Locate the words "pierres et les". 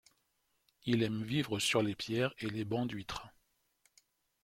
1.93-2.65